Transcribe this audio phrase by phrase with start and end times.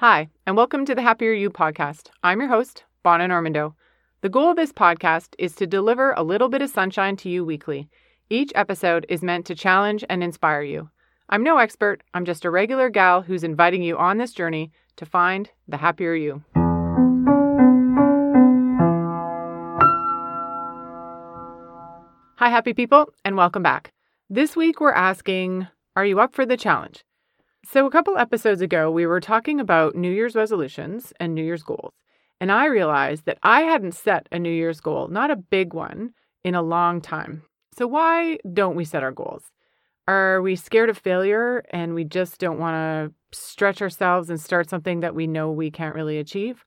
[0.00, 2.10] Hi, and welcome to the Happier You podcast.
[2.22, 3.72] I'm your host, Bonna Normando.
[4.20, 7.46] The goal of this podcast is to deliver a little bit of sunshine to you
[7.46, 7.88] weekly.
[8.28, 10.90] Each episode is meant to challenge and inspire you.
[11.30, 15.06] I'm no expert, I'm just a regular gal who's inviting you on this journey to
[15.06, 16.44] find the happier you.
[22.36, 23.94] Hi, happy people, and welcome back.
[24.28, 27.02] This week we're asking Are you up for the challenge?
[27.68, 31.64] So, a couple episodes ago, we were talking about New Year's resolutions and New Year's
[31.64, 31.94] goals.
[32.40, 36.10] And I realized that I hadn't set a New Year's goal, not a big one,
[36.44, 37.42] in a long time.
[37.76, 39.50] So, why don't we set our goals?
[40.06, 44.70] Are we scared of failure and we just don't want to stretch ourselves and start
[44.70, 46.64] something that we know we can't really achieve?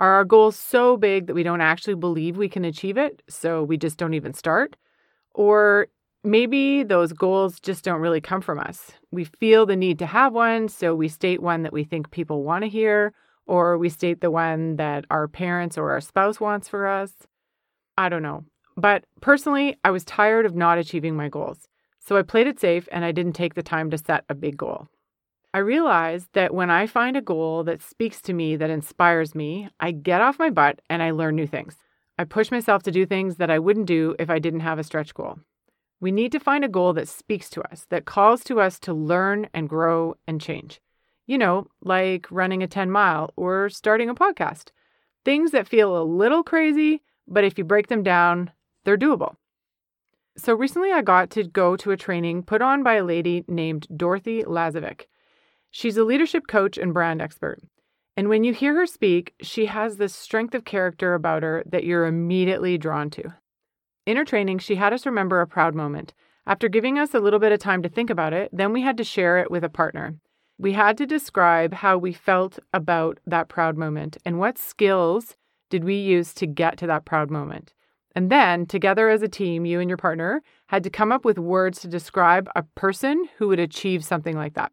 [0.00, 3.62] Are our goals so big that we don't actually believe we can achieve it, so
[3.62, 4.74] we just don't even start?
[5.32, 5.86] Or
[6.24, 8.92] maybe those goals just don't really come from us.
[9.10, 12.42] We feel the need to have one, so we state one that we think people
[12.42, 13.12] want to hear,
[13.46, 17.12] or we state the one that our parents or our spouse wants for us.
[17.96, 18.44] I don't know.
[18.76, 21.68] But personally, I was tired of not achieving my goals.
[21.98, 24.56] So I played it safe and I didn't take the time to set a big
[24.56, 24.88] goal.
[25.52, 29.68] I realized that when I find a goal that speaks to me, that inspires me,
[29.80, 31.76] I get off my butt and I learn new things.
[32.16, 34.84] I push myself to do things that I wouldn't do if I didn't have a
[34.84, 35.38] stretch goal.
[36.00, 38.94] We need to find a goal that speaks to us, that calls to us to
[38.94, 40.80] learn and grow and change.
[41.26, 44.70] You know, like running a 10 mile or starting a podcast.
[45.24, 48.50] Things that feel a little crazy, but if you break them down,
[48.84, 49.36] they're doable.
[50.36, 53.86] So recently I got to go to a training put on by a lady named
[53.94, 55.02] Dorothy Lazovik.
[55.70, 57.60] She's a leadership coach and brand expert.
[58.16, 61.84] And when you hear her speak, she has this strength of character about her that
[61.84, 63.34] you're immediately drawn to.
[64.10, 66.14] In her training, she had us remember a proud moment.
[66.44, 68.96] After giving us a little bit of time to think about it, then we had
[68.96, 70.16] to share it with a partner.
[70.58, 75.36] We had to describe how we felt about that proud moment and what skills
[75.68, 77.72] did we use to get to that proud moment.
[78.16, 81.38] And then, together as a team, you and your partner had to come up with
[81.38, 84.72] words to describe a person who would achieve something like that.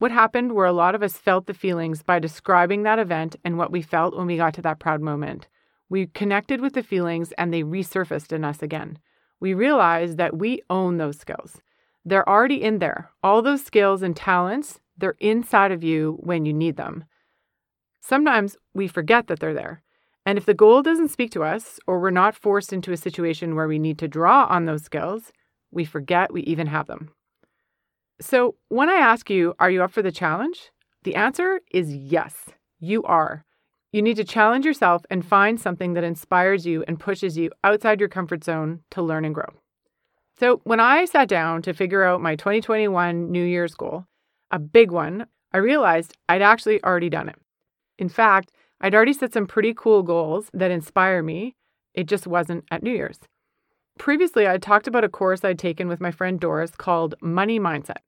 [0.00, 3.56] What happened were a lot of us felt the feelings by describing that event and
[3.56, 5.48] what we felt when we got to that proud moment.
[5.94, 8.98] We connected with the feelings and they resurfaced in us again.
[9.38, 11.62] We realized that we own those skills.
[12.04, 13.12] They're already in there.
[13.22, 17.04] All those skills and talents, they're inside of you when you need them.
[18.00, 19.84] Sometimes we forget that they're there.
[20.26, 23.54] And if the goal doesn't speak to us, or we're not forced into a situation
[23.54, 25.30] where we need to draw on those skills,
[25.70, 27.10] we forget we even have them.
[28.20, 30.72] So, when I ask you, are you up for the challenge?
[31.04, 32.46] The answer is yes,
[32.80, 33.44] you are.
[33.94, 38.00] You need to challenge yourself and find something that inspires you and pushes you outside
[38.00, 39.46] your comfort zone to learn and grow.
[40.36, 44.06] So, when I sat down to figure out my 2021 New Year's goal,
[44.50, 47.36] a big one, I realized I'd actually already done it.
[47.96, 48.50] In fact,
[48.80, 51.54] I'd already set some pretty cool goals that inspire me.
[51.94, 53.20] It just wasn't at New Year's.
[53.96, 58.02] Previously, I talked about a course I'd taken with my friend Doris called Money Mindset.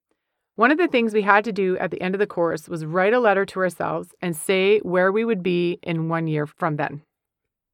[0.57, 2.87] One of the things we had to do at the end of the course was
[2.87, 6.77] write a letter to ourselves and say where we would be in one year from
[6.77, 7.03] then.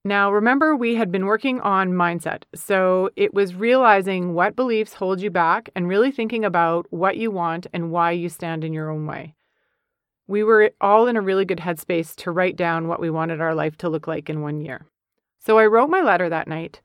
[0.04, 2.42] Now, remember, we had been working on mindset.
[2.56, 7.30] So it was realizing what beliefs hold you back and really thinking about what you
[7.30, 9.36] want and why you stand in your own way.
[10.26, 13.54] We were all in a really good headspace to write down what we wanted our
[13.54, 14.86] life to look like in one year.
[15.38, 16.80] So I wrote my letter that night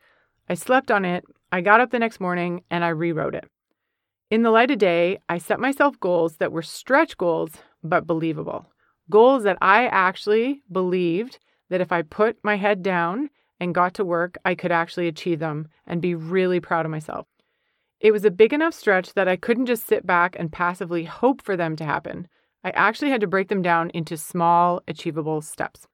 [0.49, 3.49] I slept on it, I got up the next morning, and I rewrote it.
[4.29, 7.51] In the light of day, I set myself goals that were stretch goals,
[7.81, 8.65] but believable.
[9.09, 11.39] Goals that I actually believed
[11.69, 13.29] that if I put my head down
[13.61, 17.25] and got to work, I could actually achieve them and be really proud of myself.
[18.01, 21.41] It was a big enough stretch that I couldn't just sit back and passively hope
[21.41, 22.27] for them to happen.
[22.65, 25.87] I actually had to break them down into small, achievable steps.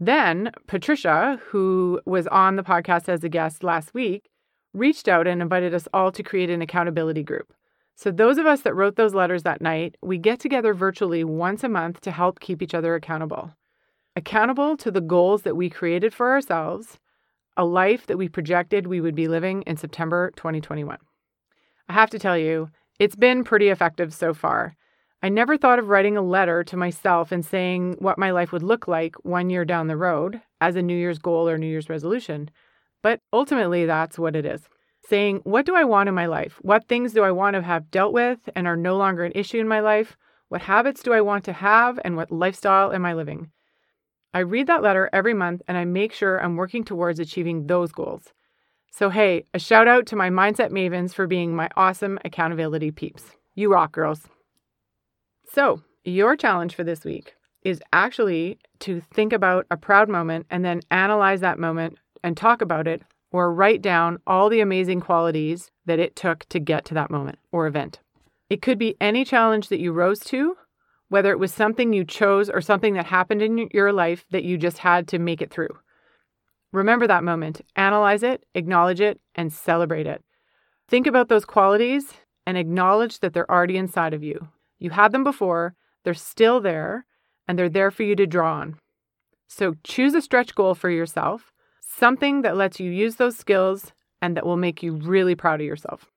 [0.00, 4.28] Then Patricia, who was on the podcast as a guest last week,
[4.74, 7.52] reached out and invited us all to create an accountability group.
[7.94, 11.62] So, those of us that wrote those letters that night, we get together virtually once
[11.62, 13.54] a month to help keep each other accountable.
[14.16, 16.98] Accountable to the goals that we created for ourselves,
[17.56, 20.98] a life that we projected we would be living in September 2021.
[21.88, 24.76] I have to tell you, it's been pretty effective so far.
[25.22, 28.62] I never thought of writing a letter to myself and saying what my life would
[28.62, 31.88] look like one year down the road as a New Year's goal or New Year's
[31.88, 32.50] resolution.
[33.02, 34.62] But ultimately, that's what it is.
[35.08, 36.58] Saying, what do I want in my life?
[36.62, 39.58] What things do I want to have dealt with and are no longer an issue
[39.58, 40.16] in my life?
[40.48, 43.50] What habits do I want to have and what lifestyle am I living?
[44.32, 47.90] I read that letter every month and I make sure I'm working towards achieving those
[47.92, 48.32] goals.
[48.90, 53.24] So, hey, a shout out to my mindset mavens for being my awesome accountability peeps.
[53.54, 54.28] You rock, girls.
[55.50, 60.64] So, your challenge for this week is actually to think about a proud moment and
[60.64, 65.70] then analyze that moment and talk about it or write down all the amazing qualities
[65.86, 68.00] that it took to get to that moment or event.
[68.50, 70.56] It could be any challenge that you rose to,
[71.08, 74.58] whether it was something you chose or something that happened in your life that you
[74.58, 75.76] just had to make it through.
[76.72, 80.22] Remember that moment, analyze it, acknowledge it, and celebrate it.
[80.88, 82.14] Think about those qualities
[82.46, 84.48] and acknowledge that they're already inside of you.
[84.78, 87.06] You had them before, they're still there,
[87.46, 88.76] and they're there for you to draw on.
[89.48, 91.51] So choose a stretch goal for yourself,
[91.98, 95.66] something that lets you use those skills and that will make you really proud of
[95.66, 96.10] yourself.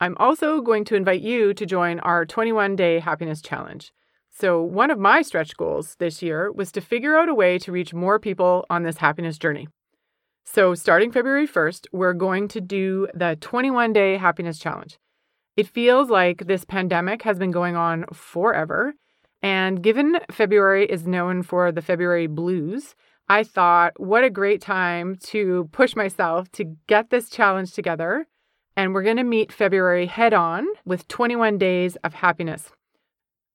[0.00, 3.92] I'm also going to invite you to join our 21 day happiness challenge.
[4.30, 7.72] So, one of my stretch goals this year was to figure out a way to
[7.72, 9.68] reach more people on this happiness journey.
[10.44, 14.98] So, starting February 1st, we're going to do the 21 day happiness challenge.
[15.56, 18.94] It feels like this pandemic has been going on forever.
[19.42, 22.94] And given February is known for the February blues,
[23.28, 28.26] I thought, what a great time to push myself to get this challenge together.
[28.76, 32.70] And we're going to meet February head on with 21 days of happiness.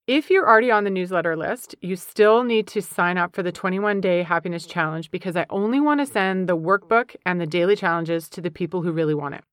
[0.07, 3.51] If you're already on the newsletter list, you still need to sign up for the
[3.51, 7.75] 21 day happiness challenge because I only want to send the workbook and the daily
[7.75, 9.43] challenges to the people who really want it.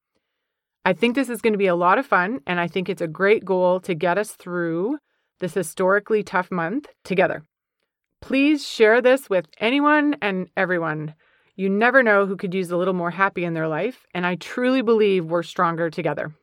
[0.85, 3.03] I think this is going to be a lot of fun, and I think it's
[3.03, 4.99] a great goal to get us through
[5.41, 7.43] this historically tough month together.
[8.25, 11.15] Please share this with anyone and everyone.
[11.57, 14.37] You never know who could use a little more happy in their life, and I
[14.37, 16.35] truly believe we're stronger together.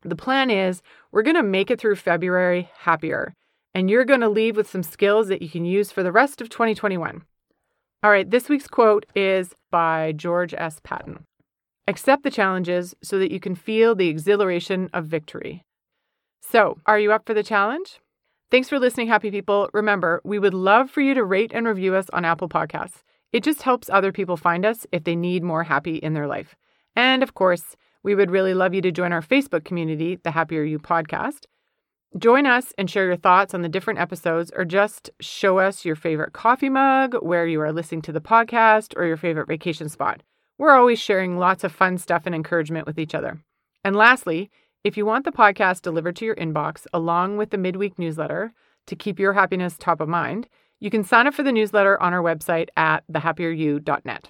[0.00, 0.80] The plan is
[1.10, 3.34] we're going to make it through February happier,
[3.74, 6.40] and you're going to leave with some skills that you can use for the rest
[6.40, 7.22] of 2021.
[8.02, 10.80] All right, this week's quote is by George S.
[10.82, 11.26] Patton
[11.88, 15.62] Accept the challenges so that you can feel the exhilaration of victory.
[16.40, 18.00] So, are you up for the challenge?
[18.52, 19.70] Thanks for listening, happy people.
[19.72, 23.02] Remember, we would love for you to rate and review us on Apple Podcasts.
[23.32, 26.54] It just helps other people find us if they need more happy in their life.
[26.94, 30.64] And of course, we would really love you to join our Facebook community, the Happier
[30.64, 31.46] You podcast.
[32.18, 35.96] Join us and share your thoughts on the different episodes, or just show us your
[35.96, 40.22] favorite coffee mug, where you are listening to the podcast, or your favorite vacation spot.
[40.58, 43.38] We're always sharing lots of fun stuff and encouragement with each other.
[43.82, 44.50] And lastly,
[44.84, 48.52] if you want the podcast delivered to your inbox along with the midweek newsletter
[48.86, 50.48] to keep your happiness top of mind,
[50.80, 54.28] you can sign up for the newsletter on our website at thehappieryou.net.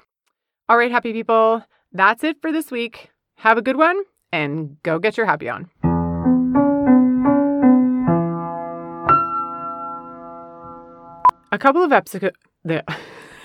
[0.68, 3.10] All right, happy people, that's it for this week.
[3.36, 5.70] Have a good one and go get your happy on.
[11.50, 12.36] A couple of episodes.
[12.62, 12.84] The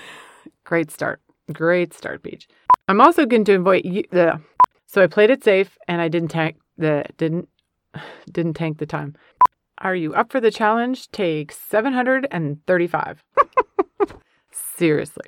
[0.64, 1.20] great start.
[1.52, 2.46] Great start, Peach.
[2.86, 4.04] I'm also going to invite you.
[4.10, 4.40] The,
[4.86, 7.48] so I played it safe and I didn't tank the didn't
[8.32, 9.14] didn't tank the time.
[9.78, 11.08] Are you up for the challenge?
[11.10, 13.24] Take 735.
[14.50, 15.24] Seriously.